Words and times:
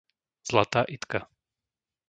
Zlatá 0.49 0.81
Idka 0.95 1.19